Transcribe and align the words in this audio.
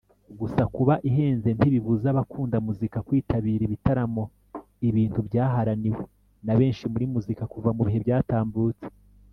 gusa 0.39 0.61
kuba 0.75 0.93
ihenze 1.09 1.49
ntibibuza 1.57 2.07
abakunda 2.13 2.57
muzika 2.65 2.97
kwitabira 3.07 3.61
ibitaramo 3.65 4.23
ibintu 4.87 5.19
byaharaniwe 5.27 6.03
na 6.45 6.53
benshi 6.59 6.83
muri 6.91 7.05
muzika 7.13 7.43
kuva 7.53 7.69
mu 7.75 7.81
bihe 7.87 7.99
byatambutse 8.05 8.85